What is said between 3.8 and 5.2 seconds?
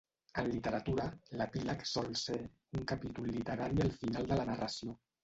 al final de la narració.